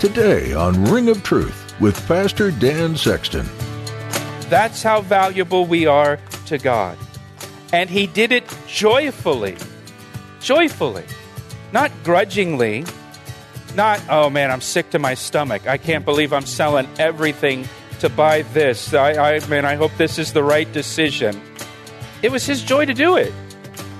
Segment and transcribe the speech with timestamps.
[0.00, 3.46] Today on Ring of Truth with Pastor Dan Sexton.
[4.48, 6.96] That's how valuable we are to God.
[7.74, 9.58] And He did it joyfully.
[10.40, 11.04] Joyfully.
[11.72, 12.86] Not grudgingly.
[13.74, 15.68] Not, oh man, I'm sick to my stomach.
[15.68, 18.94] I can't believe I'm selling everything to buy this.
[18.94, 21.38] I, I man, I hope this is the right decision.
[22.22, 23.34] It was His joy to do it.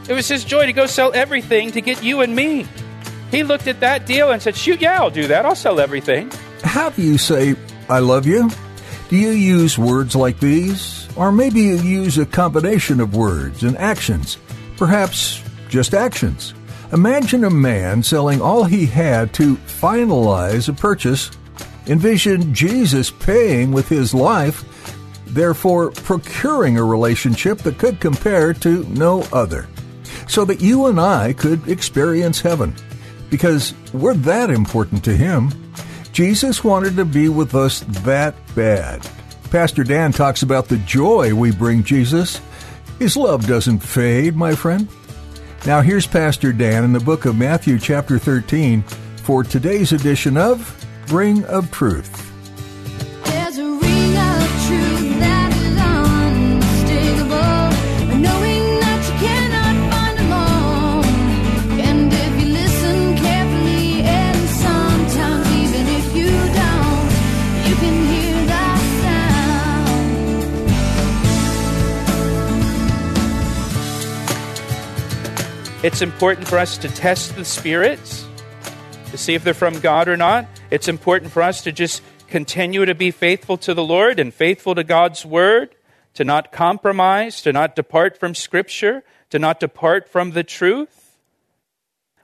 [0.09, 2.67] It was His joy to go sell everything to get you and me.
[3.31, 5.47] He looked at that deal and said, Shoot, yeah, I'll do that.
[5.47, 6.31] I'll sell everything.
[6.63, 7.55] How do you say,
[7.89, 8.51] I love you?
[9.09, 11.09] Do you use words like these?
[11.17, 14.39] Or maybe you use a combination of words and actions,
[14.77, 16.55] perhaps just actions.
[16.93, 21.31] Imagine a man selling all he had to finalize a purchase.
[21.87, 24.65] Envision Jesus paying with his life,
[25.27, 29.69] therefore procuring a relationship that could compare to no other,
[30.29, 32.75] so that you and I could experience heaven
[33.31, 35.51] because we're that important to Him.
[36.13, 39.09] Jesus wanted to be with us that bad.
[39.51, 42.41] Pastor Dan talks about the joy we bring Jesus.
[42.99, 44.89] His love doesn't fade, my friend.
[45.67, 50.77] Now here's Pastor Dan in the book of Matthew, chapter 13, for today's edition of
[51.13, 52.30] Ring of Truth.
[75.83, 78.27] It's important for us to test the spirits
[79.11, 80.47] to see if they're from God or not.
[80.71, 84.75] It's important for us to just continue to be faithful to the Lord and faithful
[84.75, 85.75] to God's word,
[86.13, 91.17] to not compromise, to not depart from Scripture, to not depart from the truth.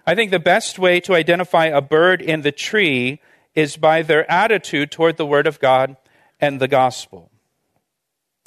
[0.06, 3.22] I think the best way to identify a bird in the tree
[3.54, 5.96] is by their attitude toward the Word of God
[6.38, 7.30] and the gospel.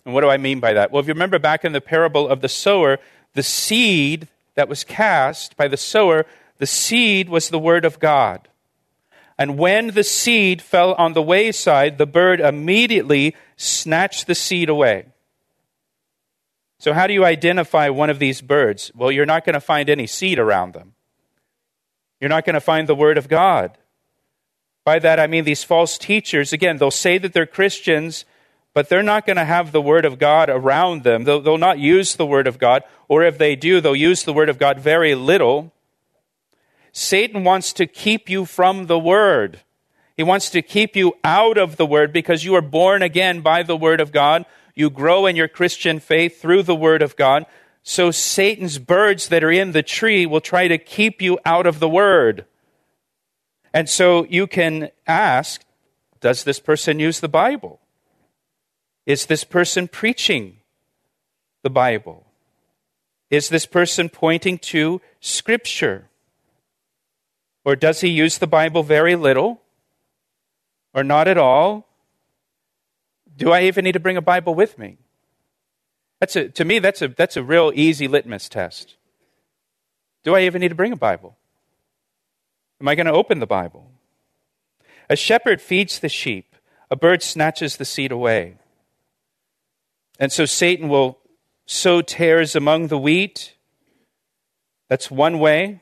[0.06, 0.92] And what do I mean by that?
[0.92, 3.00] Well, if you remember back in the parable of the sower,
[3.34, 4.28] the seed
[4.60, 6.26] that was cast by the sower,
[6.58, 8.50] the seed was the word of God.
[9.38, 15.06] And when the seed fell on the wayside, the bird immediately snatched the seed away.
[16.78, 18.92] So, how do you identify one of these birds?
[18.94, 20.94] Well, you're not going to find any seed around them.
[22.20, 23.78] You're not going to find the Word of God.
[24.84, 28.26] By that, I mean these false teachers, again, they'll say that they're Christians,
[28.80, 31.26] but they're not going to have the Word of God around them.
[31.26, 34.32] They'll, they'll, not use the Word of God, or if they do, they'll use the
[34.32, 35.74] Word of God very little.
[36.94, 39.60] Satan wants to keep you from the Word.
[40.16, 43.64] He wants to keep you out of the Word because you are born again by
[43.64, 44.46] the Word of God.
[44.76, 47.48] You grow in your Christian faith through the Word of God.
[47.84, 51.80] So Satan's birds that are in the tree will try to keep you out of
[51.80, 52.46] the Word.
[53.74, 55.66] And so you can ask,
[56.22, 57.82] does this person use the Bible?
[59.10, 60.58] Is this person preaching
[61.64, 62.28] the Bible?
[63.32, 66.10] Is this person pointing to Scripture?
[67.66, 69.62] Or does he use the Bible very little?
[70.94, 71.88] Or not at all?
[73.36, 75.00] Do I even need to bring a Bible with me?
[76.20, 78.96] That's a, to me, that's a, that's a real easy litmus test.
[80.24, 81.36] Do I even need to bring a Bible?
[82.80, 83.90] Am I going to open the Bible?
[85.10, 86.56] A shepherd feeds the sheep,
[86.92, 88.58] a bird snatches the seed away.
[90.20, 91.18] And so Satan will
[91.66, 93.56] sow tares among the wheat.
[94.90, 95.82] That's one way.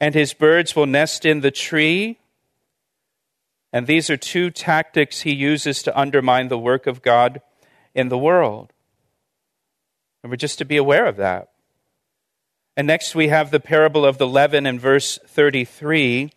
[0.00, 2.18] And his birds will nest in the tree.
[3.72, 7.40] And these are two tactics he uses to undermine the work of God
[7.92, 8.72] in the world.
[10.22, 11.50] And we're just to be aware of that.
[12.76, 16.30] And next we have the parable of the leaven in verse 33.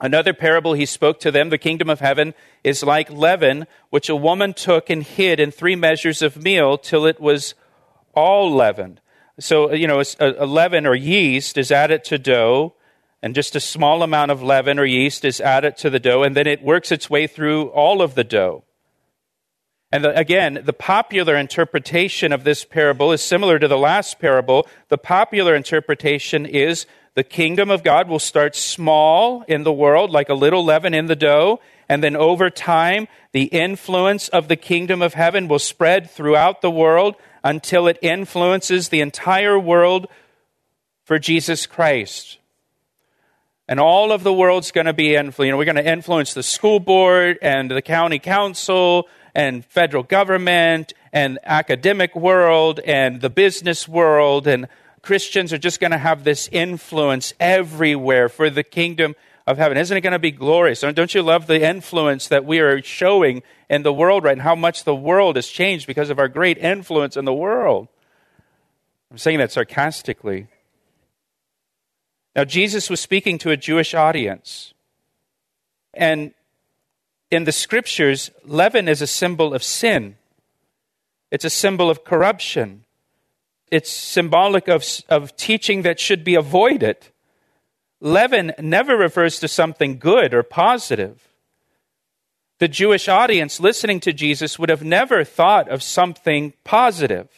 [0.00, 2.32] Another parable he spoke to them the kingdom of heaven
[2.64, 7.04] is like leaven, which a woman took and hid in three measures of meal till
[7.04, 7.54] it was
[8.14, 9.00] all leavened.
[9.38, 12.74] So, you know, a, leaven or yeast is added to dough,
[13.22, 16.36] and just a small amount of leaven or yeast is added to the dough, and
[16.36, 18.64] then it works its way through all of the dough.
[19.92, 24.66] And the, again, the popular interpretation of this parable is similar to the last parable.
[24.88, 26.86] The popular interpretation is
[27.20, 31.04] the kingdom of God will start small in the world, like a little leaven in
[31.04, 36.10] the dough, and then over time, the influence of the kingdom of heaven will spread
[36.10, 40.06] throughout the world until it influences the entire world
[41.04, 42.38] for Jesus Christ.
[43.68, 45.44] And all of the world's going to be influenced.
[45.44, 50.04] You know, we're going to influence the school board and the county council and federal
[50.04, 54.68] government and academic world and the business world and
[55.02, 59.14] Christians are just going to have this influence everywhere for the kingdom
[59.46, 59.76] of heaven.
[59.76, 60.80] Isn't it going to be glorious?
[60.80, 64.54] Don't you love the influence that we are showing in the world right and how
[64.54, 67.88] much the world has changed because of our great influence in the world?
[69.10, 70.46] I'm saying that sarcastically.
[72.36, 74.72] Now, Jesus was speaking to a Jewish audience.
[75.92, 76.32] And
[77.30, 80.16] in the scriptures, leaven is a symbol of sin,
[81.30, 82.84] it's a symbol of corruption.
[83.70, 86.96] It's symbolic of, of teaching that should be avoided.
[88.00, 91.28] Leaven never refers to something good or positive.
[92.58, 97.28] The Jewish audience listening to Jesus would have never thought of something positive.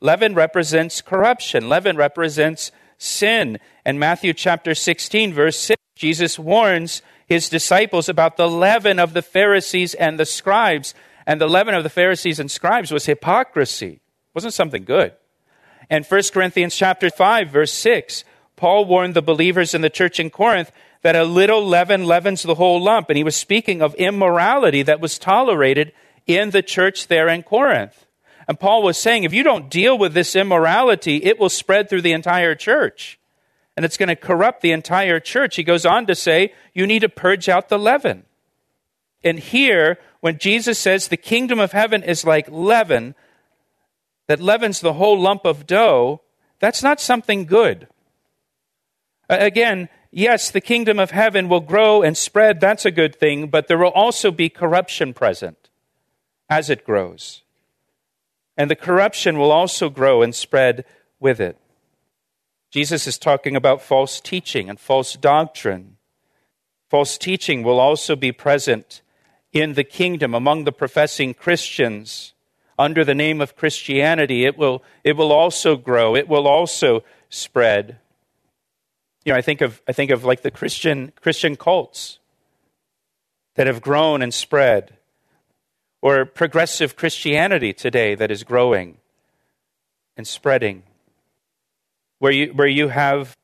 [0.00, 3.58] Leaven represents corruption, leaven represents sin.
[3.84, 9.22] And Matthew chapter 16, verse 6, Jesus warns his disciples about the leaven of the
[9.22, 10.94] Pharisees and the scribes.
[11.26, 13.94] And the leaven of the Pharisees and scribes was hypocrisy.
[13.94, 15.12] It wasn't something good.
[15.88, 18.24] And 1 Corinthians chapter 5, verse 6,
[18.56, 20.72] Paul warned the believers in the church in Corinth
[21.02, 23.08] that a little leaven leavens the whole lump.
[23.10, 25.92] And he was speaking of immorality that was tolerated
[26.26, 28.06] in the church there in Corinth.
[28.48, 32.02] And Paul was saying, if you don't deal with this immorality, it will spread through
[32.02, 33.18] the entire church.
[33.76, 35.56] And it's going to corrupt the entire church.
[35.56, 38.24] He goes on to say, you need to purge out the leaven.
[39.22, 43.14] And here, when Jesus says the kingdom of heaven is like leaven
[44.26, 46.20] that leavens the whole lump of dough,
[46.58, 47.88] that's not something good.
[49.28, 52.60] Again, yes, the kingdom of heaven will grow and spread.
[52.60, 55.68] That's a good thing, but there will also be corruption present
[56.48, 57.42] as it grows.
[58.56, 60.84] And the corruption will also grow and spread
[61.20, 61.58] with it.
[62.70, 65.96] Jesus is talking about false teaching and false doctrine.
[66.88, 69.02] False teaching will also be present
[69.52, 72.32] in the kingdom among the professing Christians
[72.78, 74.44] under the name of Christianity.
[74.44, 77.98] It will, it will also grow, it will also spread
[79.26, 82.20] you know, I think of, I think of like the Christian, Christian cults
[83.56, 84.98] that have grown and spread,
[86.00, 88.98] or progressive Christianity today that is growing
[90.16, 90.84] and spreading,
[92.20, 93.36] where you, where you have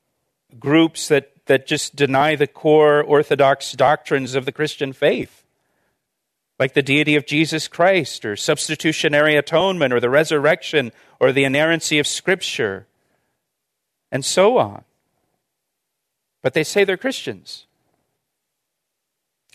[0.57, 5.42] groups that, that just deny the core orthodox doctrines of the Christian faith,
[6.59, 11.99] like the deity of Jesus Christ, or substitutionary atonement, or the resurrection, or the inerrancy
[11.99, 12.87] of Scripture,
[14.11, 14.83] and so on
[16.43, 17.65] but they say they're Christians.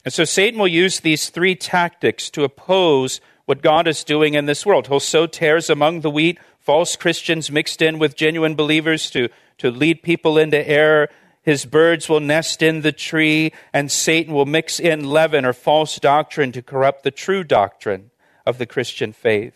[0.04, 4.46] And so Satan will use these three tactics to oppose what God is doing in
[4.46, 4.88] this world.
[4.88, 9.28] He'll sow tares among the wheat, false Christians mixed in with genuine believers to,
[9.58, 11.08] to lead people into error.
[11.48, 15.98] His birds will nest in the tree, and Satan will mix in leaven or false
[15.98, 18.10] doctrine to corrupt the true doctrine
[18.44, 19.54] of the Christian faith.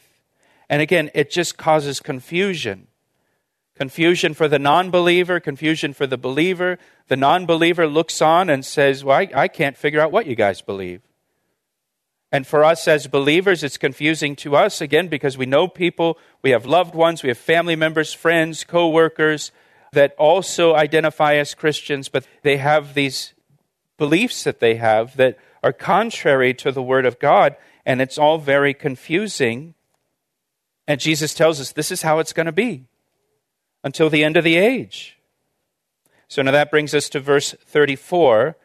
[0.70, 2.86] And again, it just causes confusion.
[3.74, 6.78] Confusion for the non believer, confusion for the believer.
[7.08, 10.34] The non believer looks on and says, Well, I, I, can't figure out what you
[10.34, 11.02] guys believe.
[12.32, 16.52] And for us as believers, it's confusing to us, again, because we know people, we
[16.52, 19.52] have loved ones, we have family members, friends, co workers
[19.92, 23.34] that also identify as Christians, but they have these
[23.98, 27.56] beliefs that they have that are contrary to the Word of God,
[27.86, 29.74] and it's all very confusing.
[30.88, 32.86] And Jesus tells us this is how it's going to be
[33.84, 35.18] until the end of the age.
[36.26, 38.56] So now that brings us to verse 34.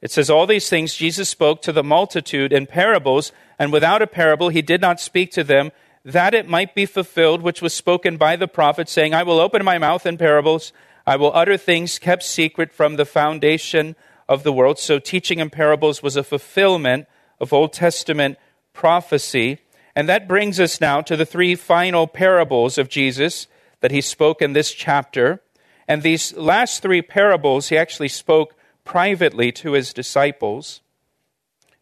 [0.00, 4.06] It says, All these things Jesus spoke to the multitude in parables, and without a
[4.06, 5.72] parable he did not speak to them,
[6.06, 9.64] that it might be fulfilled which was spoken by the prophet, saying, I will open
[9.64, 10.72] my mouth in parables,
[11.04, 13.96] I will utter things kept secret from the foundation
[14.28, 14.78] of the world.
[14.78, 17.08] So teaching in parables was a fulfillment
[17.40, 18.38] of Old Testament
[18.72, 19.58] prophecy.
[19.96, 23.48] And that brings us now to the three final parables of Jesus
[23.80, 25.42] that he spoke in this chapter.
[25.88, 30.82] And these last three parables, he actually spoke privately to his disciples.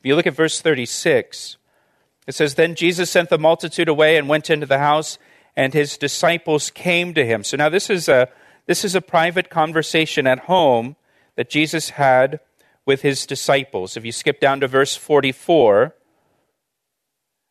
[0.00, 1.58] If you look at verse 36,
[2.26, 5.18] it says, Then Jesus sent the multitude away and went into the house,
[5.56, 7.44] and his disciples came to him.
[7.44, 8.28] So now this is a,
[8.66, 10.96] this is a private conversation at home
[11.36, 12.40] that Jesus had
[12.86, 13.96] with his disciples.
[13.96, 15.94] If you skip down to verse 44,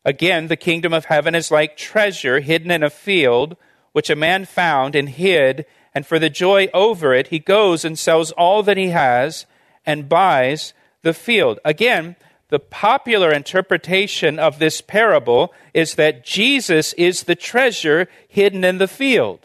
[0.04, 3.56] again, the kingdom of heaven is like treasure hidden in a field
[3.92, 5.64] which a man found and hid,
[5.94, 9.46] And for the joy over it, he goes and sells all that he has
[9.86, 11.60] and buys the field.
[11.64, 12.16] Again,
[12.48, 18.88] the popular interpretation of this parable is that Jesus is the treasure hidden in the
[18.88, 19.40] field.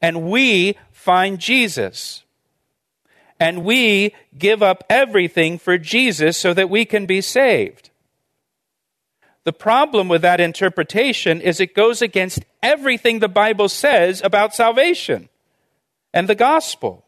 [0.00, 2.22] And we find Jesus.
[3.40, 7.90] And we give up everything for Jesus so that we can be saved.
[9.44, 15.28] The problem with that interpretation is it goes against everything the Bible says about salvation
[16.12, 17.04] and the gospel.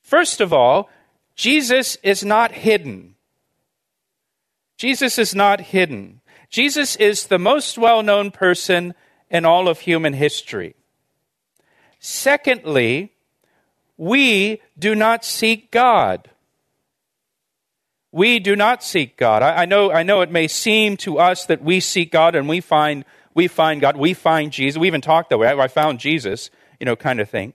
[0.00, 0.88] First of all,
[1.34, 3.15] Jesus is not hidden.
[4.76, 6.20] Jesus is not hidden.
[6.50, 8.94] Jesus is the most well known person
[9.30, 10.74] in all of human history.
[11.98, 13.12] Secondly,
[13.96, 16.30] we do not seek God.
[18.12, 19.42] We do not seek God.
[19.42, 22.48] I, I, know, I know it may seem to us that we seek God and
[22.48, 23.04] we find,
[23.34, 24.78] we find God, we find Jesus.
[24.78, 25.48] We even talk that way.
[25.48, 27.54] I found Jesus, you know, kind of thing.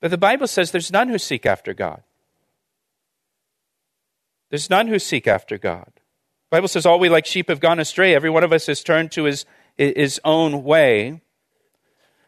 [0.00, 2.02] But the Bible says there's none who seek after God.
[4.50, 5.90] There's none who seek after God.
[5.94, 8.14] The Bible says all we like sheep have gone astray.
[8.14, 9.44] Every one of us has turned to his,
[9.76, 11.20] his own way.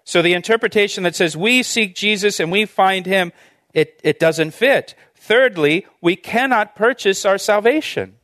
[0.05, 3.33] So the interpretation that says we seek Jesus and we find him,
[3.75, 4.95] it, it doesn't fit.
[5.15, 8.15] Thirdly, we cannot purchase our salvation.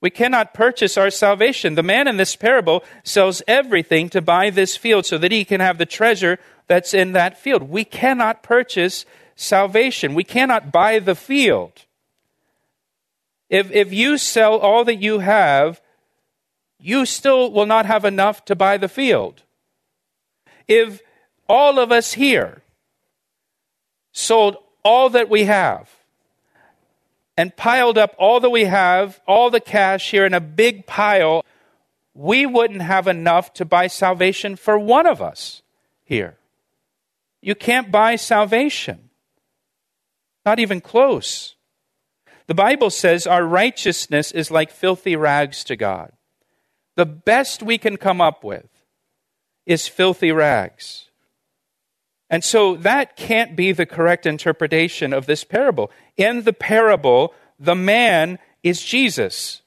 [0.00, 1.74] We cannot purchase our salvation.
[1.74, 5.60] The man in this parable sells everything to buy this field so that he can
[5.60, 7.64] have the treasure that's in that field.
[7.64, 9.04] We cannot purchase
[9.36, 10.14] salvation.
[10.14, 11.84] We cannot buy the field.
[13.50, 15.82] If, if you sell all that you have,
[16.78, 19.42] you still will not have enough to buy the field.
[20.68, 21.02] If
[21.48, 22.62] all of us here
[24.12, 25.90] sold all that we have
[27.36, 31.44] and piled up all that we have, all the cash here in a big pile,
[32.14, 35.62] we wouldn't have enough to buy salvation for one of us
[36.04, 36.36] here.
[37.42, 39.10] You can't buy salvation.
[40.46, 41.56] Not even close.
[42.50, 46.10] The Bible says our righteousness is like filthy rags to God.
[46.96, 48.66] The best we can come up with
[49.66, 51.10] is filthy rags.
[52.28, 55.92] And so that can't be the correct interpretation of this parable.
[56.16, 59.62] In the parable, the man is Jesus.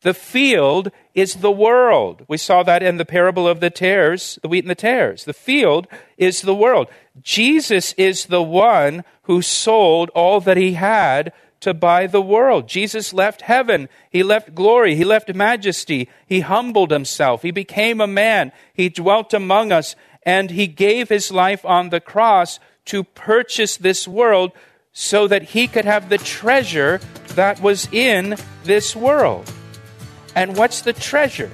[0.00, 2.24] The field is the world.
[2.26, 5.24] We saw that in the parable of the tares, the wheat and the tares.
[5.24, 5.86] The field
[6.16, 6.88] is the world.
[7.20, 12.68] Jesus is the one who sold all that he had to buy the world.
[12.68, 13.88] Jesus left heaven.
[14.10, 14.94] He left glory.
[14.94, 16.08] He left majesty.
[16.26, 17.42] He humbled himself.
[17.42, 18.52] He became a man.
[18.72, 24.06] He dwelt among us and he gave his life on the cross to purchase this
[24.06, 24.52] world
[24.92, 29.50] so that he could have the treasure that was in this world.
[30.34, 31.50] And what's the treasure?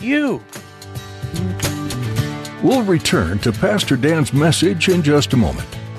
[0.00, 0.42] You.
[2.62, 5.68] We'll return to Pastor Dan's message in just a moment.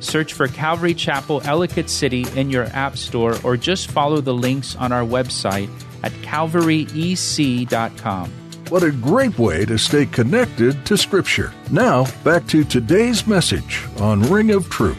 [0.00, 4.76] search for Calvary Chapel Ellicott City in your app store, or just follow the links
[4.76, 5.70] on our website
[6.02, 8.32] at calvaryec.com.
[8.70, 11.52] What a great way to stay connected to Scripture.
[11.70, 14.98] Now, back to today's message on Ring of Truth.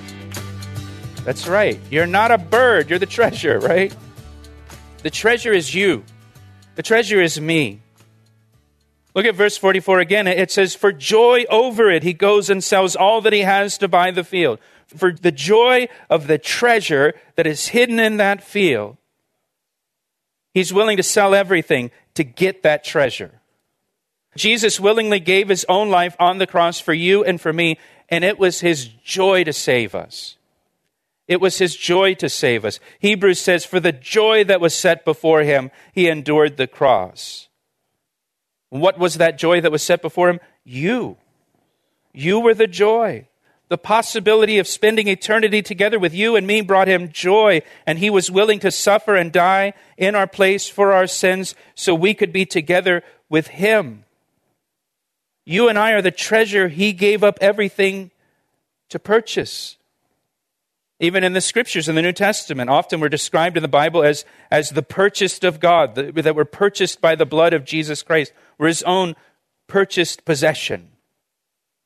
[1.23, 1.79] That's right.
[1.89, 3.95] You're not a bird, you're the treasure, right?
[5.03, 6.03] The treasure is you,
[6.75, 7.81] the treasure is me.
[9.13, 10.27] Look at verse 44 again.
[10.27, 13.87] It says, For joy over it, he goes and sells all that he has to
[13.87, 14.59] buy the field.
[14.95, 18.97] For the joy of the treasure that is hidden in that field,
[20.53, 23.41] he's willing to sell everything to get that treasure.
[24.35, 27.77] Jesus willingly gave his own life on the cross for you and for me,
[28.09, 30.37] and it was his joy to save us.
[31.27, 32.79] It was his joy to save us.
[32.99, 37.47] Hebrews says, For the joy that was set before him, he endured the cross.
[38.69, 40.39] What was that joy that was set before him?
[40.63, 41.17] You.
[42.13, 43.27] You were the joy.
[43.71, 48.09] The possibility of spending eternity together with you and me brought him joy, and he
[48.09, 52.33] was willing to suffer and die in our place for our sins so we could
[52.33, 54.03] be together with him.
[55.45, 58.11] You and I are the treasure he gave up everything
[58.89, 59.77] to purchase.
[60.99, 64.25] Even in the scriptures in the New Testament, often we're described in the Bible as,
[64.51, 68.33] as the purchased of God, that were purchased by the blood of Jesus Christ.
[68.57, 69.15] We're his own
[69.67, 70.90] purchased possession.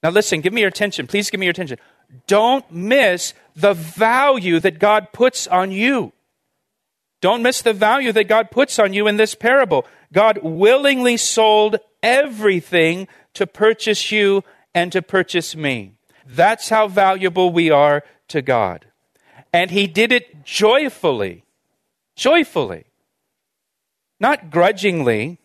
[0.06, 1.08] Now, listen, give me your attention.
[1.08, 1.80] Please give me your attention.
[2.28, 6.14] don't miss the value that God puts on you.
[7.22, 9.84] Don't miss the value that God puts on you in this parable.
[10.14, 14.44] God willingly sold everything to purchase you
[14.76, 15.94] and to purchase me.
[16.24, 18.86] That's how valuable we are to God.
[19.52, 21.46] And He did it joyfully.
[22.16, 22.86] Joyfully.
[24.20, 25.40] Not grudgingly.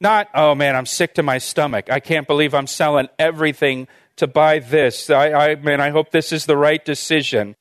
[0.00, 1.90] Not, oh man, I'm sick to my stomach.
[1.90, 5.08] I can't believe I'm selling everything to buy this.
[5.10, 7.56] I, I man, I hope this is the right decision.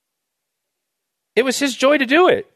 [1.36, 2.50] It was his joy to do it.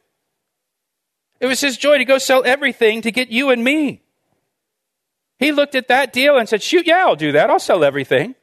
[1.39, 4.01] It was his joy to go sell everything to get you and me.
[5.37, 7.49] He looked at that deal and said, Shoot, yeah, I'll do that.
[7.49, 8.35] I'll sell everything.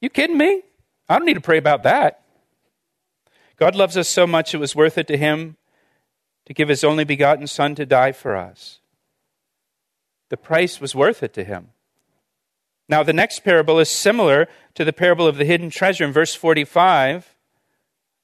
[0.00, 0.62] You kidding me?
[1.08, 2.22] I don't need to pray about that.
[3.56, 5.56] God loves us so much, it was worth it to him
[6.46, 8.79] to give his only begotten Son to die for us.
[10.30, 11.68] The price was worth it to him.
[12.88, 16.34] Now, the next parable is similar to the parable of the hidden treasure in verse
[16.34, 17.36] 45.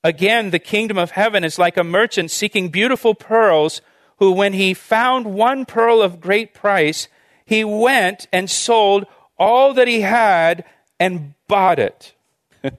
[0.03, 3.81] Again, the kingdom of heaven is like a merchant seeking beautiful pearls,
[4.19, 7.09] who, when he found one pearl of great price,
[7.45, 9.07] he went and sold
[9.39, 10.65] all that he had
[10.99, 12.15] and bought it.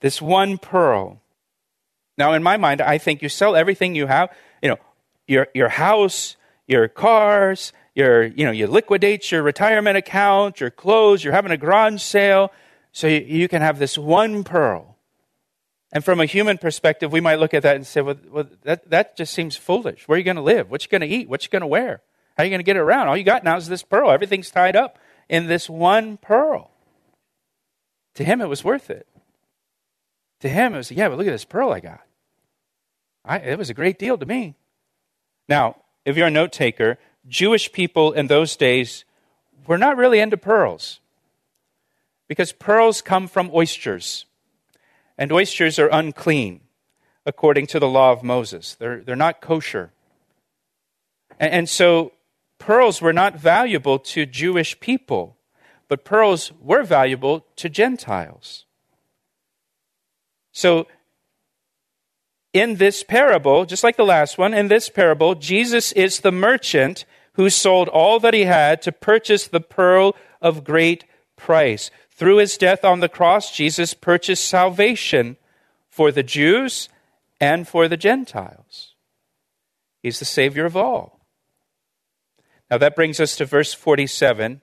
[0.00, 1.20] this one pearl.
[2.16, 4.30] Now, in my mind, I think you sell everything you have,
[4.62, 4.78] you know,
[5.26, 6.36] your, your house,
[6.66, 11.56] your cars, your, you know, you liquidate your retirement account, your clothes, you're having a
[11.56, 12.52] garage sale,
[12.92, 14.96] so you, you can have this one pearl.
[15.90, 18.88] And from a human perspective, we might look at that and say, well, well that,
[18.90, 20.06] that just seems foolish.
[20.06, 20.70] Where are you going to live?
[20.70, 21.28] What you going to eat?
[21.28, 22.02] What you going to wear?
[22.36, 23.08] How are you going to get around?
[23.08, 24.12] All you got now is this pearl.
[24.12, 26.70] Everything's tied up in this one pearl.
[28.14, 29.08] To him, it was worth it.
[30.40, 32.02] To him, it was, yeah, but look at this pearl I got.
[33.24, 34.54] I, it was a great deal to me.
[35.48, 36.96] Now, if you're a note taker,
[37.28, 39.04] Jewish people in those days
[39.66, 41.00] were not really into pearls
[42.26, 44.26] because pearls come from oysters,
[45.16, 46.60] and oysters are unclean
[47.24, 48.74] according to the law of Moses.
[48.74, 49.90] They're, they're not kosher.
[51.38, 52.12] And, and so
[52.58, 55.36] pearls were not valuable to Jewish people,
[55.88, 58.64] but pearls were valuable to Gentiles.
[60.52, 60.86] So
[62.52, 67.04] in this parable, just like the last one, in this parable, Jesus is the merchant
[67.34, 71.04] who sold all that he had to purchase the pearl of great
[71.36, 71.90] price.
[72.10, 75.36] Through his death on the cross, Jesus purchased salvation
[75.88, 76.88] for the Jews
[77.40, 78.94] and for the Gentiles.
[80.02, 81.20] He's the Savior of all.
[82.70, 84.62] Now that brings us to verse 47.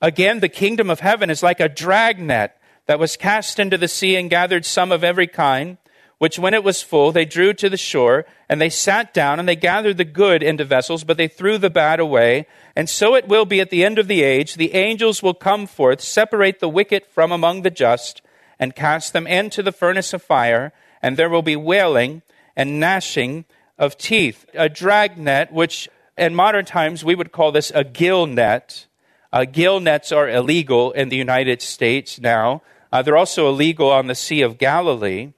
[0.00, 4.16] Again, the kingdom of heaven is like a dragnet that was cast into the sea
[4.16, 5.76] and gathered some of every kind
[6.20, 9.48] which when it was full, they drew to the shore, and they sat down, and
[9.48, 12.46] they gathered the good into vessels, but they threw the bad away.
[12.76, 14.56] And so it will be at the end of the age.
[14.56, 18.20] The angels will come forth, separate the wicked from among the just,
[18.58, 22.20] and cast them into the furnace of fire, and there will be wailing
[22.54, 23.46] and gnashing
[23.78, 24.44] of teeth.
[24.52, 28.86] A dragnet, which in modern times we would call this a gill net.
[29.32, 32.60] Uh, gill nets are illegal in the United States now.
[32.92, 35.32] Uh, they're also illegal on the Sea of Galilee.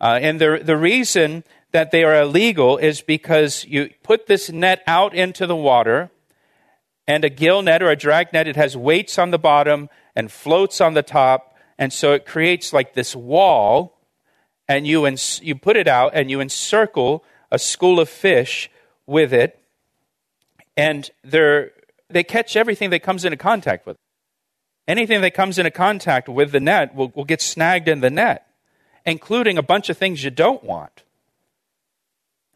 [0.00, 4.82] Uh, and the, the reason that they are illegal is because you put this net
[4.86, 6.10] out into the water,
[7.06, 10.30] and a gill net or a drag net, it has weights on the bottom and
[10.30, 13.98] floats on the top, and so it creates like this wall,
[14.68, 18.70] and you, ins- you put it out and you encircle a school of fish
[19.06, 19.58] with it,
[20.76, 21.72] and they're,
[22.08, 23.96] they catch everything that comes into contact with.
[23.96, 24.00] It.
[24.86, 28.47] Anything that comes into contact with the net will, will get snagged in the net
[29.08, 31.02] including a bunch of things you don't want.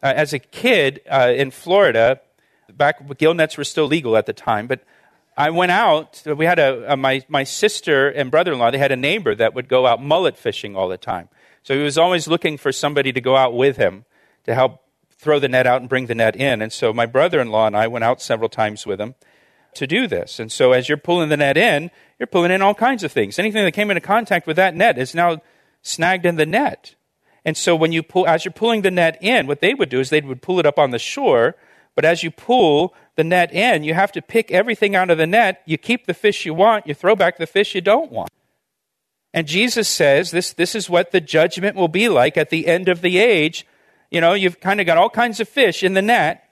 [0.01, 2.19] Uh, as a kid uh, in Florida,
[2.71, 4.83] back gill nets were still legal at the time, but
[5.35, 6.21] I went out.
[6.25, 8.71] We had a, a my my sister and brother-in-law.
[8.71, 11.29] They had a neighbor that would go out mullet fishing all the time.
[11.63, 14.05] So he was always looking for somebody to go out with him
[14.43, 16.61] to help throw the net out and bring the net in.
[16.61, 19.15] And so my brother-in-law and I went out several times with him
[19.75, 20.39] to do this.
[20.39, 21.89] And so as you're pulling the net in,
[22.19, 23.39] you're pulling in all kinds of things.
[23.39, 25.41] Anything that came into contact with that net is now
[25.83, 26.95] snagged in the net.
[27.45, 29.99] And so when you pull, as you're pulling the net in, what they would do
[29.99, 31.55] is they would pull it up on the shore.
[31.95, 35.27] But as you pull the net in, you have to pick everything out of the
[35.27, 35.61] net.
[35.65, 38.31] You keep the fish you want, you throw back the fish you don't want.
[39.33, 42.87] And Jesus says this, this is what the judgment will be like at the end
[42.87, 43.65] of the age.
[44.09, 46.47] You know, you've kind of got all kinds of fish in the net,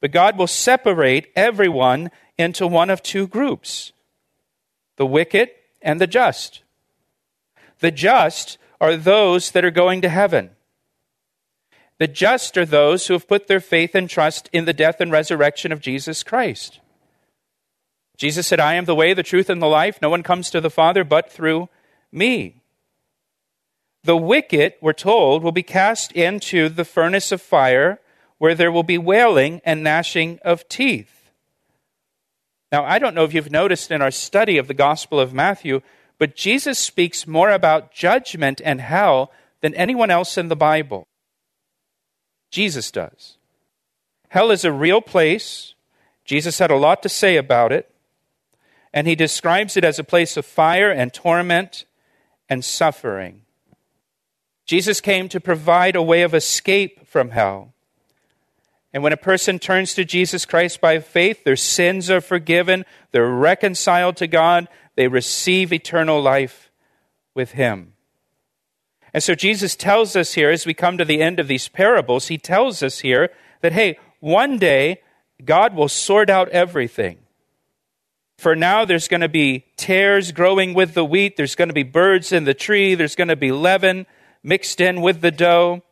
[0.00, 3.92] but God will separate everyone into one of two groups
[4.96, 5.50] the wicked
[5.82, 6.62] and the just.
[7.80, 10.50] The just are those that are going to heaven.
[11.98, 15.12] The just are those who have put their faith and trust in the death and
[15.12, 16.80] resurrection of Jesus Christ.
[18.16, 20.00] Jesus said, I am the way, the truth, and the life.
[20.02, 21.68] No one comes to the Father but through
[22.12, 22.62] me.
[24.04, 28.00] The wicked, we're told, will be cast into the furnace of fire
[28.38, 31.30] where there will be wailing and gnashing of teeth.
[32.70, 35.80] Now, I don't know if you've noticed in our study of the Gospel of Matthew,
[36.18, 41.06] but Jesus speaks more about judgment and hell than anyone else in the Bible.
[42.50, 43.36] Jesus does.
[44.28, 45.74] Hell is a real place.
[46.24, 47.90] Jesus had a lot to say about it.
[48.92, 51.84] And he describes it as a place of fire and torment
[52.48, 53.42] and suffering.
[54.66, 57.74] Jesus came to provide a way of escape from hell.
[58.92, 63.28] And when a person turns to Jesus Christ by faith, their sins are forgiven, they're
[63.28, 66.70] reconciled to God, they receive eternal life
[67.34, 67.94] with Him.
[69.12, 72.28] And so Jesus tells us here, as we come to the end of these parables,
[72.28, 73.30] He tells us here
[73.60, 75.00] that, hey, one day
[75.44, 77.18] God will sort out everything.
[78.38, 81.84] For now, there's going to be tares growing with the wheat, there's going to be
[81.84, 84.06] birds in the tree, there's going to be leaven
[84.42, 85.82] mixed in with the dough.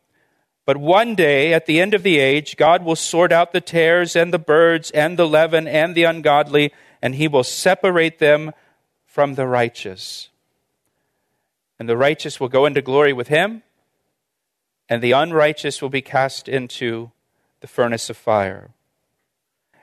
[0.64, 4.14] But one day, at the end of the age, God will sort out the tares
[4.14, 8.52] and the birds and the leaven and the ungodly, and He will separate them
[9.12, 10.30] from the righteous.
[11.78, 13.62] And the righteous will go into glory with Him,
[14.88, 17.10] and the unrighteous will be cast into
[17.60, 18.70] the furnace of fire.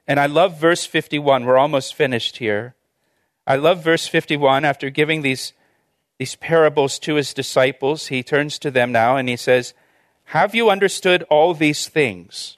[0.07, 1.45] And I love verse 51.
[1.45, 2.73] We're almost finished here.
[3.45, 5.53] I love verse 51 after giving these,
[6.17, 8.07] these parables to his disciples.
[8.07, 9.75] He turns to them now and he says,
[10.25, 12.57] Have you understood all these things?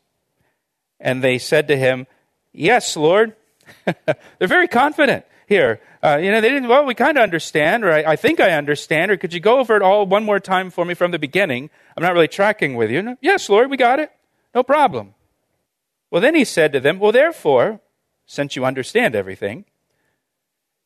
[1.01, 2.07] And they said to him,
[2.53, 3.35] Yes, Lord.
[3.85, 5.81] They're very confident here.
[6.01, 8.51] Uh, you know, they didn't, well, we kind of understand, or I, I, think I
[8.51, 11.19] understand, or could you go over it all one more time for me from the
[11.19, 11.69] beginning?
[11.95, 13.17] I'm not really tracking with you.
[13.21, 14.11] Yes, Lord, we got it.
[14.55, 15.13] No problem.
[16.09, 17.81] Well, then he said to them, Well, therefore,
[18.25, 19.65] since you understand everything,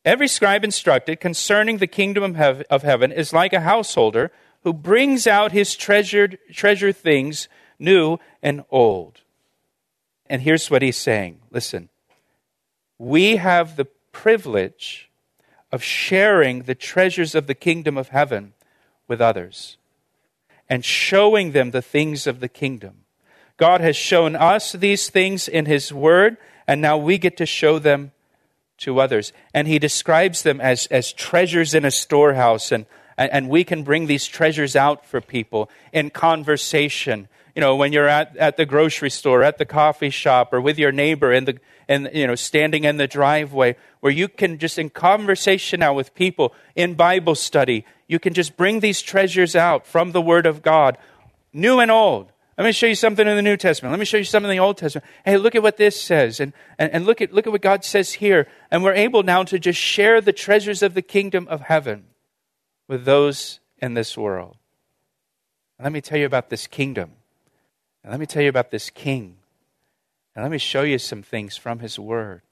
[0.04, 5.52] every scribe instructed concerning the kingdom of heaven is like a householder who brings out
[5.52, 7.48] his treasured treasure things,
[7.78, 9.20] new and old.
[10.28, 11.88] And here's what he's saying listen,
[12.98, 15.10] we have the privilege
[15.70, 18.54] of sharing the treasures of the kingdom of heaven
[19.06, 19.76] with others
[20.70, 23.04] and showing them the things of the kingdom.
[23.58, 27.78] God has shown us these things in His Word, and now we get to show
[27.78, 28.12] them
[28.78, 29.34] to others.
[29.52, 32.86] And He describes them as, as treasures in a storehouse, and,
[33.18, 37.28] and we can bring these treasures out for people in conversation.
[37.54, 40.78] You know, when you're at, at the grocery store, at the coffee shop, or with
[40.78, 44.78] your neighbor in the, in, you know, standing in the driveway, where you can just
[44.78, 49.86] in conversation now with people in Bible study, you can just bring these treasures out
[49.86, 50.98] from the Word of God,
[51.52, 53.92] new and old let me show you something in the New Testament.
[53.92, 55.06] Let me show you something in the Old Testament.
[55.26, 56.40] Hey, look at what this says.
[56.40, 58.48] And, and, and look, at, look at what God says here.
[58.70, 62.04] And we're able now to just share the treasures of the kingdom of heaven
[62.88, 64.56] with those in this world.
[65.78, 67.12] And let me tell you about this kingdom.
[68.02, 69.36] And let me tell you about this king.
[70.36, 72.42] And let me show you some things from his word.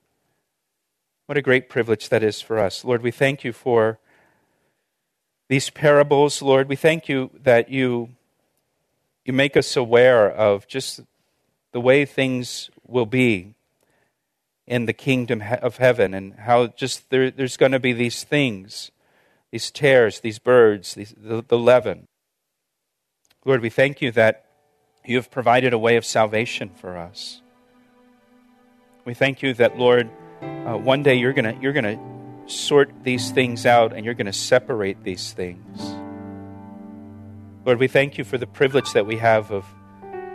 [1.26, 2.82] What a great privilege that is for us.
[2.82, 3.98] Lord, we thank you for
[5.50, 6.40] these parables.
[6.40, 8.08] Lord, we thank you that you
[9.26, 11.00] you make us aware of just
[11.72, 13.54] the way things will be
[14.66, 18.90] in the kingdom of heaven and how just there, there's going to be these things,
[19.50, 22.08] these tares, these birds, these, the, the leaven.
[23.44, 24.46] Lord, we thank you that
[25.04, 27.42] you have provided a way of salvation for us.
[29.04, 30.08] We thank you that, Lord,
[30.40, 34.26] uh, one day you're going you're going to sort these things out and you're going
[34.26, 35.82] to separate these things.
[37.66, 39.66] Lord, we thank you for the privilege that we have of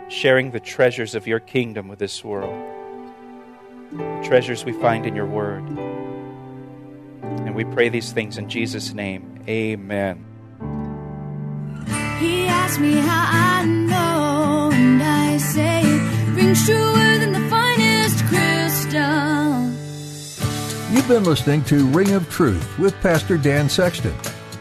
[0.08, 2.54] sharing the treasures of your kingdom with this world.
[3.90, 5.64] The treasures we find in your word.
[7.22, 9.42] And we pray these things in Jesus' name.
[9.48, 10.24] Amen.
[12.20, 15.82] He asked me how I know, and I say
[16.34, 16.99] rings truer
[20.90, 24.12] You've been listening to Ring of Truth with Pastor Dan Sexton.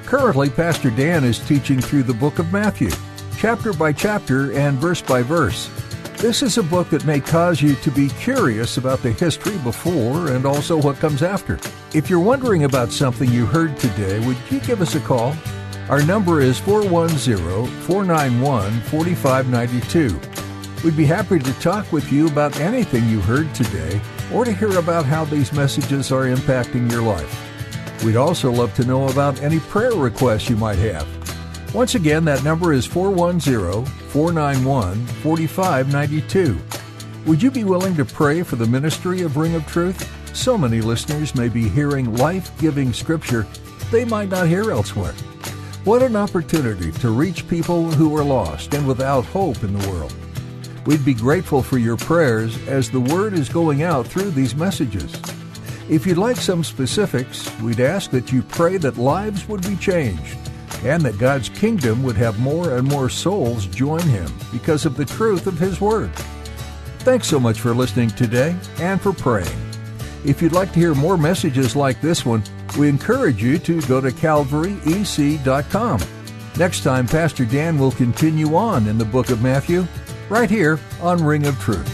[0.05, 2.91] Currently, Pastor Dan is teaching through the book of Matthew,
[3.39, 5.71] chapter by chapter and verse by verse.
[6.17, 10.27] This is a book that may cause you to be curious about the history before
[10.27, 11.57] and also what comes after.
[11.95, 15.35] If you're wondering about something you heard today, would you give us a call?
[15.89, 20.19] Our number is 410 491 4592.
[20.83, 23.99] We'd be happy to talk with you about anything you heard today
[24.33, 28.03] or to hear about how these messages are impacting your life.
[28.03, 31.07] We'd also love to know about any prayer requests you might have.
[31.73, 36.57] Once again, that number is 410 491 4592.
[37.25, 40.09] Would you be willing to pray for the ministry of Ring of Truth?
[40.35, 43.45] So many listeners may be hearing life giving scripture
[43.91, 45.13] they might not hear elsewhere.
[45.83, 50.13] What an opportunity to reach people who are lost and without hope in the world.
[50.89, 55.13] We'd be grateful for your prayers as the word is going out through these messages.
[55.87, 60.35] If you'd like some specifics, we'd ask that you pray that lives would be changed
[60.83, 65.05] and that God's kingdom would have more and more souls join him because of the
[65.05, 66.09] truth of his word.
[67.01, 69.61] Thanks so much for listening today and for praying.
[70.25, 72.41] If you'd like to hear more messages like this one,
[72.79, 75.99] we encourage you to go to calvaryec.com.
[76.57, 79.85] Next time, Pastor Dan will continue on in the book of Matthew,
[80.29, 81.87] right here on Ring of Truth.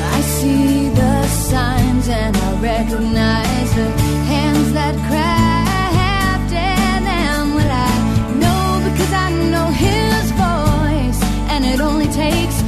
[0.00, 3.90] I see the signs and I recognize the
[4.30, 4.94] hands that
[7.70, 7.98] I
[8.34, 11.20] know because I know His voice,
[11.50, 12.67] and it only takes